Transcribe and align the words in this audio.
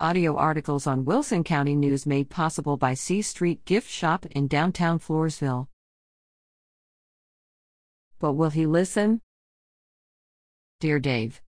Audio 0.00 0.34
articles 0.36 0.88
on 0.88 1.04
Wilson 1.04 1.44
County 1.44 1.76
News 1.76 2.04
made 2.04 2.28
possible 2.28 2.76
by 2.76 2.94
C 2.94 3.22
Street 3.22 3.64
Gift 3.64 3.88
Shop 3.88 4.26
in 4.26 4.48
downtown 4.48 4.98
Floresville. 4.98 5.68
But 8.18 8.32
will 8.32 8.50
he 8.50 8.66
listen? 8.66 9.20
Dear 10.80 10.98
Dave, 10.98 11.40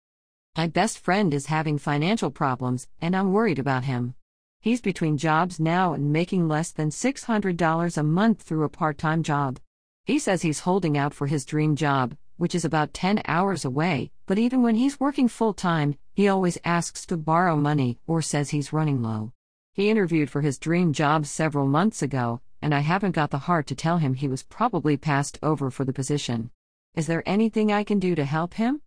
My 0.55 0.67
best 0.67 0.99
friend 0.99 1.33
is 1.33 1.47
having 1.47 1.79
financial 1.79 2.29
problems, 2.29 2.87
and 3.01 3.15
I'm 3.15 3.33
worried 3.33 3.57
about 3.57 3.85
him. 3.85 4.13
He's 4.59 4.79
between 4.79 5.17
jobs 5.17 5.59
now 5.59 5.93
and 5.93 6.13
making 6.13 6.47
less 6.47 6.71
than 6.71 6.91
$600 6.91 7.97
a 7.97 8.03
month 8.03 8.43
through 8.43 8.63
a 8.63 8.69
part 8.69 8.99
time 8.99 9.23
job. 9.23 9.59
He 10.05 10.19
says 10.19 10.43
he's 10.43 10.59
holding 10.59 10.99
out 10.99 11.15
for 11.15 11.25
his 11.25 11.45
dream 11.45 11.75
job, 11.75 12.15
which 12.37 12.53
is 12.53 12.63
about 12.63 12.93
10 12.93 13.23
hours 13.25 13.65
away, 13.65 14.11
but 14.27 14.37
even 14.37 14.61
when 14.61 14.75
he's 14.75 14.99
working 14.99 15.27
full 15.27 15.53
time, 15.53 15.95
he 16.15 16.29
always 16.29 16.57
asks 16.63 17.05
to 17.05 17.17
borrow 17.17 17.57
money 17.57 17.99
or 18.07 18.21
says 18.21 18.49
he's 18.49 18.71
running 18.71 19.03
low. 19.03 19.33
He 19.73 19.89
interviewed 19.89 20.29
for 20.29 20.39
his 20.39 20.57
dream 20.57 20.93
job 20.93 21.25
several 21.25 21.67
months 21.67 22.01
ago, 22.01 22.39
and 22.61 22.73
I 22.73 22.79
haven't 22.79 23.11
got 23.11 23.31
the 23.31 23.39
heart 23.39 23.67
to 23.67 23.75
tell 23.75 23.97
him 23.97 24.13
he 24.13 24.29
was 24.29 24.41
probably 24.41 24.95
passed 24.95 25.37
over 25.43 25.69
for 25.69 25.83
the 25.83 25.91
position. 25.91 26.51
Is 26.95 27.07
there 27.07 27.21
anything 27.25 27.69
I 27.69 27.83
can 27.83 27.99
do 27.99 28.15
to 28.15 28.23
help 28.23 28.53
him? 28.53 28.81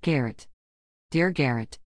Garrett. 0.00 0.46
Dear 1.10 1.32
Garrett, 1.32 1.80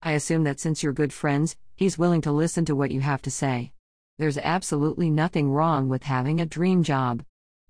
I 0.00 0.12
assume 0.12 0.44
that 0.44 0.60
since 0.60 0.82
you're 0.82 0.92
good 0.92 1.12
friends, 1.12 1.56
he's 1.74 1.98
willing 1.98 2.20
to 2.20 2.30
listen 2.30 2.64
to 2.66 2.76
what 2.76 2.92
you 2.92 3.00
have 3.00 3.22
to 3.22 3.30
say. 3.32 3.72
There's 4.18 4.38
absolutely 4.38 5.10
nothing 5.10 5.50
wrong 5.50 5.88
with 5.88 6.04
having 6.04 6.40
a 6.40 6.46
dream 6.46 6.84
job. 6.84 7.24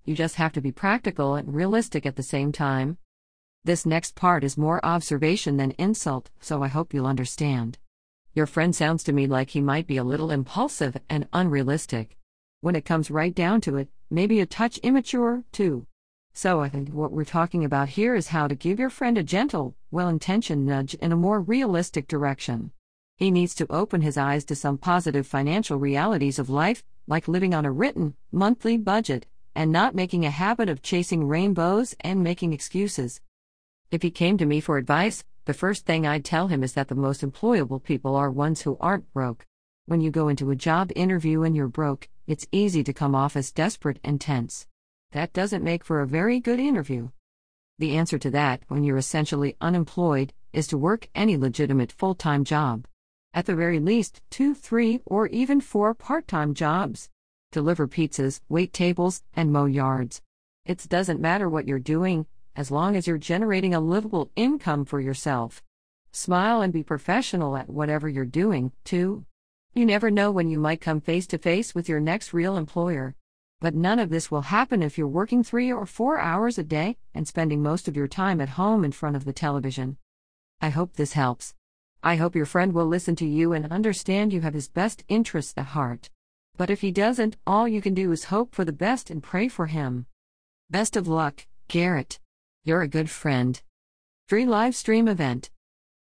You 0.05 0.13
just 0.13 0.35
have 0.35 0.53
to 0.53 0.61
be 0.61 0.71
practical 0.71 1.33
and 1.33 1.55
realistic 1.55 2.05
at 2.05 2.17
the 2.17 2.23
same 2.23 2.51
time. 2.51 2.99
This 3.63 3.85
next 3.85 4.15
part 4.15 4.43
is 4.43 4.57
more 4.57 4.83
observation 4.83 5.57
than 5.57 5.75
insult, 5.77 6.31
so 6.39 6.63
I 6.63 6.67
hope 6.67 6.95
you'll 6.95 7.05
understand. 7.05 7.77
Your 8.33 8.47
friend 8.47 8.75
sounds 8.75 9.03
to 9.03 9.13
me 9.13 9.27
like 9.27 9.51
he 9.51 9.61
might 9.61 9.85
be 9.85 9.97
a 9.97 10.03
little 10.03 10.31
impulsive 10.31 10.97
and 11.11 11.27
unrealistic. 11.31 12.17
When 12.61 12.75
it 12.75 12.85
comes 12.85 13.11
right 13.11 13.35
down 13.35 13.61
to 13.61 13.77
it, 13.77 13.89
maybe 14.09 14.39
a 14.39 14.47
touch 14.47 14.79
immature, 14.79 15.43
too. 15.51 15.85
So 16.33 16.61
I 16.61 16.69
think 16.69 16.89
what 16.89 17.11
we're 17.11 17.23
talking 17.23 17.63
about 17.63 17.89
here 17.89 18.15
is 18.15 18.29
how 18.29 18.47
to 18.47 18.55
give 18.55 18.79
your 18.79 18.89
friend 18.89 19.15
a 19.15 19.23
gentle, 19.23 19.75
well 19.91 20.09
intentioned 20.09 20.65
nudge 20.65 20.95
in 20.95 21.11
a 21.11 21.15
more 21.15 21.39
realistic 21.39 22.07
direction. 22.07 22.71
He 23.17 23.29
needs 23.29 23.53
to 23.55 23.71
open 23.71 24.01
his 24.01 24.17
eyes 24.17 24.43
to 24.45 24.55
some 24.55 24.79
positive 24.79 25.27
financial 25.27 25.77
realities 25.77 26.39
of 26.39 26.49
life, 26.49 26.83
like 27.05 27.27
living 27.27 27.53
on 27.53 27.65
a 27.65 27.71
written, 27.71 28.15
monthly 28.31 28.77
budget, 28.77 29.27
and 29.53 29.71
not 29.71 29.93
making 29.93 30.25
a 30.25 30.31
habit 30.31 30.67
of 30.67 30.81
chasing 30.81 31.27
rainbows 31.27 31.93
and 31.99 32.23
making 32.23 32.53
excuses. 32.53 33.21
If 33.91 34.03
he 34.03 34.09
came 34.09 34.37
to 34.37 34.45
me 34.45 34.61
for 34.61 34.77
advice, 34.77 35.25
the 35.43 35.53
first 35.53 35.85
thing 35.85 36.07
I'd 36.07 36.23
tell 36.23 36.47
him 36.47 36.63
is 36.63 36.73
that 36.73 36.87
the 36.87 36.95
most 36.95 37.21
employable 37.21 37.83
people 37.83 38.15
are 38.15 38.31
ones 38.31 38.61
who 38.61 38.77
aren't 38.79 39.11
broke. 39.11 39.45
When 39.85 39.99
you 39.99 40.11
go 40.11 40.29
into 40.29 40.49
a 40.49 40.55
job 40.55 40.93
interview 40.95 41.43
and 41.43 41.57
you're 41.57 41.67
broke, 41.67 42.07
it's 42.25 42.47
easy 42.53 42.85
to 42.85 42.93
come 42.93 43.13
off 43.15 43.35
as 43.35 43.51
desperate 43.51 43.99
and 44.01 44.21
tense. 44.21 44.65
That 45.11 45.33
doesn't 45.33 45.61
make 45.61 45.83
for 45.83 45.99
a 45.99 46.07
very 46.07 46.39
good 46.39 46.57
interview. 46.57 47.09
The 47.79 47.97
answer 47.97 48.17
to 48.19 48.31
that, 48.31 48.61
when 48.69 48.85
you're 48.85 48.95
essentially 48.95 49.57
unemployed, 49.59 50.31
is 50.53 50.67
to 50.67 50.77
work 50.77 51.09
any 51.13 51.35
legitimate 51.35 51.91
full 51.91 52.15
time 52.15 52.45
job. 52.45 52.85
At 53.33 53.45
the 53.45 53.55
very 53.55 53.81
least, 53.81 54.21
two, 54.29 54.53
three, 54.53 55.01
or 55.05 55.27
even 55.27 55.59
four 55.59 55.93
part 55.93 56.29
time 56.29 56.53
jobs. 56.53 57.09
Deliver 57.51 57.89
pizzas, 57.89 58.39
wait 58.47 58.71
tables, 58.71 59.23
and 59.35 59.51
mow 59.51 59.65
yards. 59.65 60.21
It 60.65 60.85
doesn't 60.87 61.19
matter 61.19 61.49
what 61.49 61.67
you're 61.67 61.79
doing, 61.79 62.25
as 62.55 62.71
long 62.71 62.95
as 62.95 63.07
you're 63.07 63.17
generating 63.17 63.73
a 63.73 63.79
livable 63.79 64.29
income 64.35 64.85
for 64.85 64.99
yourself. 64.99 65.63
Smile 66.11 66.61
and 66.61 66.73
be 66.73 66.83
professional 66.83 67.55
at 67.55 67.69
whatever 67.69 68.09
you're 68.09 68.25
doing, 68.25 68.71
too. 68.83 69.25
You 69.73 69.85
never 69.85 70.11
know 70.11 70.31
when 70.31 70.49
you 70.49 70.59
might 70.59 70.81
come 70.81 70.99
face 70.99 71.25
to 71.27 71.37
face 71.37 71.73
with 71.73 71.87
your 71.87 72.01
next 72.01 72.33
real 72.33 72.57
employer. 72.57 73.15
But 73.61 73.75
none 73.75 73.99
of 73.99 74.09
this 74.09 74.29
will 74.29 74.41
happen 74.41 74.83
if 74.83 74.97
you're 74.97 75.07
working 75.07 75.43
three 75.43 75.71
or 75.71 75.85
four 75.85 76.19
hours 76.19 76.57
a 76.57 76.63
day 76.63 76.97
and 77.13 77.27
spending 77.27 77.61
most 77.61 77.87
of 77.87 77.95
your 77.95 78.07
time 78.07 78.41
at 78.41 78.49
home 78.49 78.83
in 78.83 78.91
front 78.91 79.15
of 79.15 79.23
the 79.23 79.33
television. 79.33 79.97
I 80.59 80.69
hope 80.69 80.95
this 80.95 81.13
helps. 81.13 81.53
I 82.03 82.15
hope 82.15 82.35
your 82.35 82.47
friend 82.47 82.73
will 82.73 82.87
listen 82.87 83.15
to 83.17 83.25
you 83.25 83.53
and 83.53 83.71
understand 83.71 84.33
you 84.33 84.41
have 84.41 84.55
his 84.55 84.67
best 84.67 85.03
interests 85.07 85.53
at 85.55 85.67
heart. 85.67 86.09
But 86.57 86.69
if 86.69 86.81
he 86.81 86.91
doesn't, 86.91 87.37
all 87.45 87.67
you 87.67 87.81
can 87.81 87.93
do 87.93 88.11
is 88.11 88.25
hope 88.25 88.53
for 88.53 88.65
the 88.65 88.73
best 88.73 89.09
and 89.09 89.23
pray 89.23 89.47
for 89.47 89.67
him. 89.67 90.07
Best 90.69 90.97
of 90.97 91.07
luck, 91.07 91.45
Garrett. 91.67 92.19
You're 92.63 92.83
a 92.83 92.87
good 92.87 93.09
friend. 93.09 93.59
Free 94.27 94.45
live 94.45 94.75
stream 94.75 95.07
event. 95.07 95.49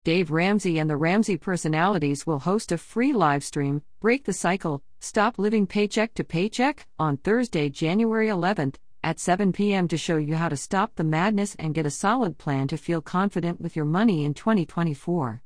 Dave 0.03 0.31
Ramsey 0.31 0.79
and 0.79 0.89
the 0.89 0.97
Ramsey 0.97 1.37
personalities 1.37 2.27
will 2.27 2.39
host 2.39 2.73
a 2.73 2.77
free 2.77 3.13
live 3.13 3.41
stream, 3.41 3.83
Break 4.01 4.25
the 4.25 4.33
Cycle, 4.33 4.83
Stop 4.99 5.39
Living 5.39 5.65
Paycheck 5.65 6.13
to 6.15 6.25
Paycheck, 6.25 6.87
on 6.99 7.15
Thursday, 7.15 7.69
January 7.69 8.27
11th 8.27 8.75
at 9.01 9.17
7 9.17 9.53
p.m. 9.53 9.87
to 9.87 9.97
show 9.97 10.17
you 10.17 10.35
how 10.35 10.49
to 10.49 10.57
stop 10.57 10.95
the 10.95 11.05
madness 11.05 11.55
and 11.55 11.73
get 11.73 11.85
a 11.85 11.89
solid 11.89 12.37
plan 12.37 12.67
to 12.67 12.75
feel 12.75 13.01
confident 13.01 13.61
with 13.61 13.77
your 13.77 13.85
money 13.85 14.25
in 14.25 14.33
2024. 14.33 15.41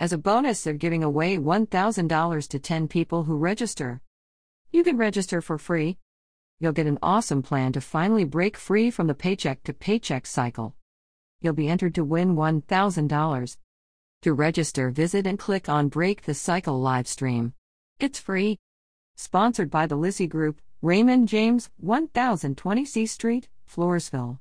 As 0.00 0.12
a 0.12 0.18
bonus, 0.18 0.64
they're 0.64 0.74
giving 0.74 1.04
away 1.04 1.38
$1,000 1.38 2.48
to 2.48 2.58
10 2.58 2.88
people 2.88 3.22
who 3.22 3.36
register. 3.36 4.00
You 4.72 4.82
can 4.82 4.96
register 4.96 5.40
for 5.40 5.56
free 5.56 5.98
you'll 6.62 6.72
get 6.72 6.86
an 6.86 6.98
awesome 7.02 7.42
plan 7.42 7.72
to 7.72 7.80
finally 7.80 8.24
break 8.24 8.56
free 8.56 8.88
from 8.88 9.08
the 9.08 9.14
paycheck 9.14 9.64
to 9.64 9.72
paycheck 9.72 10.24
cycle. 10.24 10.76
You'll 11.40 11.54
be 11.54 11.68
entered 11.68 11.96
to 11.96 12.04
win 12.04 12.36
$1,000. 12.36 13.56
To 14.22 14.32
register, 14.32 14.90
visit 14.90 15.26
and 15.26 15.36
click 15.36 15.68
on 15.68 15.88
Break 15.88 16.22
the 16.22 16.34
Cycle 16.34 16.80
livestream. 16.80 17.54
It's 17.98 18.20
free. 18.20 18.60
Sponsored 19.16 19.70
by 19.70 19.88
the 19.88 19.96
Lissy 19.96 20.28
Group, 20.28 20.60
Raymond 20.80 21.26
James, 21.26 21.68
1020 21.78 22.84
C 22.84 23.06
Street, 23.06 23.48
Floresville. 23.68 24.38